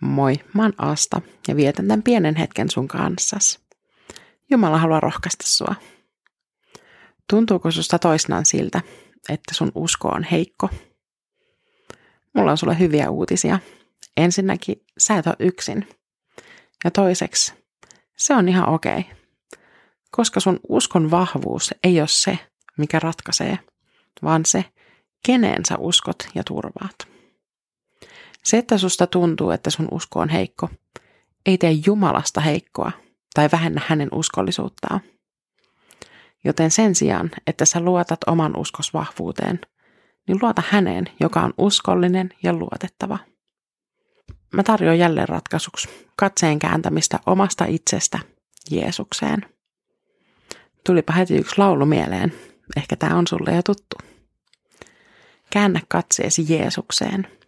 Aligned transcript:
Moi, 0.00 0.34
mä 0.54 0.62
oon 0.62 0.72
Asta 0.78 1.20
ja 1.48 1.56
vietän 1.56 1.88
tämän 1.88 2.02
pienen 2.02 2.36
hetken 2.36 2.70
sun 2.70 2.88
kanssas. 2.88 3.60
Jumala 4.50 4.78
haluaa 4.78 5.00
rohkaista 5.00 5.44
sua. 5.46 5.74
Tuntuuko 7.30 7.70
susta 7.70 7.98
toisnaan 7.98 8.44
siltä, 8.44 8.80
että 9.28 9.54
sun 9.54 9.72
usko 9.74 10.08
on 10.08 10.22
heikko? 10.22 10.68
Mulla 12.34 12.50
on 12.50 12.58
sulle 12.58 12.78
hyviä 12.78 13.10
uutisia. 13.10 13.58
Ensinnäkin, 14.16 14.84
sä 14.98 15.18
et 15.18 15.26
ole 15.26 15.36
yksin. 15.38 15.88
Ja 16.84 16.90
toiseksi, 16.90 17.54
se 18.16 18.34
on 18.34 18.48
ihan 18.48 18.68
okei. 18.68 18.98
Okay. 18.98 19.12
Koska 20.10 20.40
sun 20.40 20.60
uskon 20.68 21.10
vahvuus 21.10 21.74
ei 21.84 22.00
ole 22.00 22.08
se, 22.08 22.38
mikä 22.78 22.98
ratkaisee, 22.98 23.58
vaan 24.22 24.44
se, 24.46 24.64
keneen 25.26 25.64
sä 25.64 25.76
uskot 25.78 26.28
ja 26.34 26.44
turvaat. 26.44 27.19
Se, 28.44 28.58
että 28.58 28.78
susta 28.78 29.06
tuntuu, 29.06 29.50
että 29.50 29.70
sun 29.70 29.88
usko 29.90 30.20
on 30.20 30.28
heikko, 30.28 30.68
ei 31.46 31.58
tee 31.58 31.70
Jumalasta 31.86 32.40
heikkoa 32.40 32.92
tai 33.34 33.48
vähennä 33.52 33.80
hänen 33.86 34.08
uskollisuuttaan. 34.12 35.00
Joten 36.44 36.70
sen 36.70 36.94
sijaan, 36.94 37.30
että 37.46 37.64
sä 37.64 37.80
luotat 37.80 38.20
oman 38.26 38.56
uskosvahvuuteen, 38.56 39.60
niin 40.28 40.38
luota 40.42 40.62
häneen, 40.68 41.04
joka 41.20 41.40
on 41.40 41.54
uskollinen 41.58 42.30
ja 42.42 42.52
luotettava. 42.52 43.18
Mä 44.52 44.62
tarjoan 44.62 44.98
jälleen 44.98 45.28
ratkaisuksi 45.28 45.88
katseen 46.16 46.58
kääntämistä 46.58 47.20
omasta 47.26 47.64
itsestä 47.64 48.18
Jeesukseen. 48.70 49.46
Tulipa 50.86 51.12
heti 51.12 51.36
yksi 51.36 51.58
laulu 51.58 51.86
mieleen. 51.86 52.32
Ehkä 52.76 52.96
tämä 52.96 53.16
on 53.16 53.26
sulle 53.26 53.54
jo 53.54 53.62
tuttu. 53.62 53.96
Käännä 55.50 55.80
katseesi 55.88 56.46
Jeesukseen– 56.48 57.26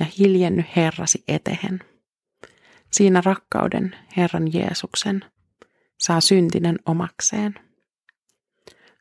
ja 0.00 0.06
hiljenny 0.18 0.64
Herrasi 0.76 1.24
etehen. 1.28 1.80
Siinä 2.92 3.22
rakkauden 3.24 3.96
Herran 4.16 4.52
Jeesuksen 4.52 5.24
saa 5.98 6.20
syntinen 6.20 6.78
omakseen. 6.86 7.54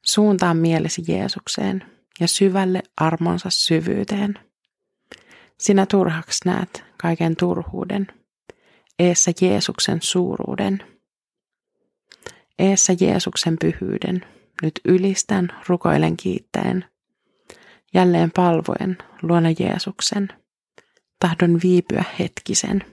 Suuntaa 0.02 0.53
mielesi 0.53 1.03
Jeesukseen 1.08 1.85
ja 2.19 2.27
syvälle 2.27 2.83
armonsa 2.97 3.50
syvyyteen. 3.50 4.39
Sinä 5.59 5.85
turhaksi 5.85 6.39
näet 6.45 6.83
kaiken 6.97 7.35
turhuuden, 7.35 8.07
eessä 9.00 9.31
Jeesuksen 9.41 10.02
suuruuden. 10.02 10.83
Eessä 12.59 12.95
Jeesuksen 13.00 13.57
pyhyyden, 13.61 14.25
nyt 14.61 14.81
ylistän, 14.85 15.47
rukoilen 15.67 16.17
kiittäen, 16.17 16.85
jälleen 17.94 18.31
palvoen 18.31 18.97
luona 19.22 19.50
Jeesuksen– 19.59 20.28
tahdon 21.23 21.59
viipyä 21.63 22.03
hetkisen. 22.19 22.85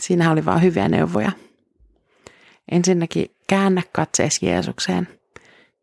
Siinä 0.00 0.30
oli 0.30 0.44
vaan 0.44 0.62
hyviä 0.62 0.88
neuvoja. 0.88 1.32
Ensinnäkin 2.72 3.26
käännä 3.46 3.82
katseesi 3.92 4.46
Jeesukseen 4.46 5.08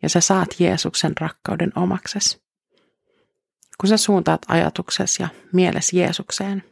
ja 0.03 0.09
sä 0.09 0.21
saat 0.21 0.49
Jeesuksen 0.59 1.13
rakkauden 1.19 1.71
omakses. 1.75 2.41
Kun 3.81 3.89
sä 3.89 3.97
suuntaat 3.97 4.41
ajatuksesi 4.47 5.23
ja 5.23 5.29
mielesi 5.53 5.97
Jeesukseen, 5.97 6.63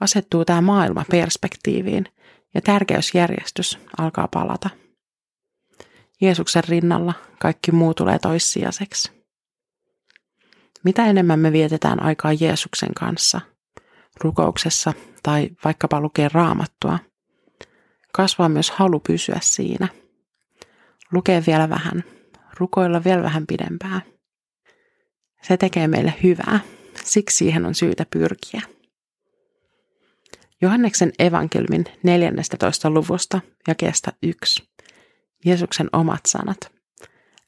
asettuu 0.00 0.44
tämä 0.44 0.60
maailma 0.60 1.04
perspektiiviin 1.10 2.04
ja 2.54 2.60
tärkeysjärjestys 2.60 3.78
alkaa 3.98 4.28
palata. 4.28 4.70
Jeesuksen 6.20 6.64
rinnalla 6.68 7.14
kaikki 7.38 7.72
muu 7.72 7.94
tulee 7.94 8.18
toissijaiseksi. 8.18 9.15
Mitä 10.86 11.06
enemmän 11.06 11.38
me 11.38 11.52
vietetään 11.52 12.02
aikaa 12.02 12.32
Jeesuksen 12.32 12.94
kanssa, 12.94 13.40
rukouksessa 14.20 14.92
tai 15.22 15.50
vaikkapa 15.64 16.00
lukee 16.00 16.28
raamattua, 16.32 16.98
kasvaa 18.12 18.48
myös 18.48 18.70
halu 18.70 19.00
pysyä 19.00 19.38
siinä. 19.42 19.88
Lukee 21.12 21.42
vielä 21.46 21.68
vähän, 21.68 22.04
rukoilla 22.58 23.04
vielä 23.04 23.22
vähän 23.22 23.46
pidempään. 23.46 24.02
Se 25.42 25.56
tekee 25.56 25.88
meille 25.88 26.14
hyvää, 26.22 26.60
siksi 27.04 27.36
siihen 27.36 27.66
on 27.66 27.74
syytä 27.74 28.06
pyrkiä. 28.10 28.62
Johanneksen 30.62 31.12
evankelmin 31.18 31.84
14. 32.02 32.90
luvusta 32.90 33.40
ja 33.68 33.74
kestä 33.74 34.12
yksi. 34.22 34.68
Jeesuksen 35.44 35.88
omat 35.92 36.26
sanat. 36.26 36.72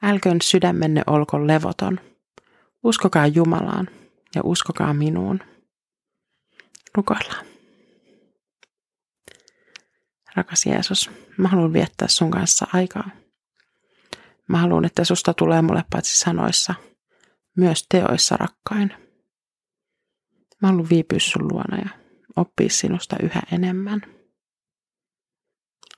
Älköön 0.02 0.38
sydämenne 0.42 1.02
olko 1.06 1.46
levoton– 1.46 2.00
Uskokaa 2.84 3.26
Jumalaan 3.26 3.88
ja 4.34 4.40
uskokaa 4.44 4.94
minuun. 4.94 5.40
Rukoillaan. 6.94 7.46
Rakas 10.36 10.66
Jeesus, 10.66 11.10
mä 11.36 11.48
haluan 11.48 11.72
viettää 11.72 12.08
sun 12.08 12.30
kanssa 12.30 12.66
aikaa. 12.72 13.10
Mä 14.48 14.58
haluan, 14.58 14.84
että 14.84 15.04
susta 15.04 15.34
tulee 15.34 15.62
mulle 15.62 15.84
paitsi 15.90 16.18
sanoissa, 16.18 16.74
myös 17.56 17.86
teoissa 17.88 18.36
rakkain. 18.36 18.94
Mä 20.62 20.68
haluan 20.68 20.88
viipyä 20.90 21.18
sun 21.18 21.48
luona 21.52 21.78
ja 21.78 21.88
oppia 22.36 22.68
sinusta 22.68 23.16
yhä 23.22 23.42
enemmän. 23.52 24.02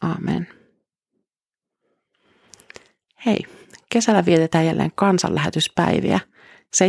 Aamen. 0.01 0.49
Hei, 3.27 3.47
kesällä 3.93 4.25
vietetään 4.25 4.67
jälleen 4.67 4.93
kansanlähetyspäiviä– 4.95 6.21
7-9. 6.77 6.81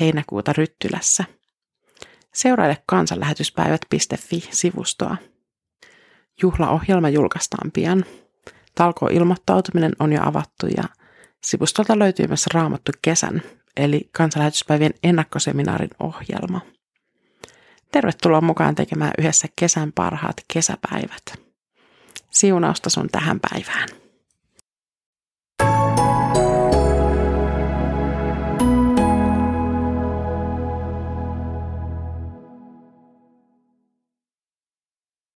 heinäkuuta 0.00 0.52
Ryttylässä. 0.52 1.24
Seuraile 2.34 2.82
kansanlähetyspäivät.fi-sivustoa. 2.86 5.16
Juhlaohjelma 6.42 7.08
julkaistaan 7.08 7.70
pian. 7.72 8.04
Talko-ilmoittautuminen 8.74 9.92
on 9.98 10.12
jo 10.12 10.20
avattu 10.24 10.66
ja 10.76 10.84
sivustolta 11.42 11.98
löytyy 11.98 12.26
myös 12.26 12.46
raamattu 12.54 12.92
kesän, 13.02 13.42
eli 13.76 14.08
kansanlähetyspäivien 14.12 14.94
ennakkoseminaarin 15.02 15.90
ohjelma. 16.00 16.60
Tervetuloa 17.92 18.40
mukaan 18.40 18.74
tekemään 18.74 19.12
yhdessä 19.18 19.48
kesän 19.56 19.92
parhaat 19.92 20.36
kesäpäivät. 20.52 21.22
Siunausta 22.30 22.90
sun 22.90 23.08
tähän 23.12 23.40
päivään. 23.50 24.03